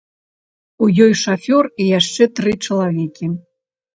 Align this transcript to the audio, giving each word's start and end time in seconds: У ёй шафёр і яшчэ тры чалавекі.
У 0.85 0.87
ёй 1.05 1.13
шафёр 1.23 1.65
і 1.85 1.91
яшчэ 1.99 2.23
тры 2.39 2.51
чалавекі. 2.65 3.25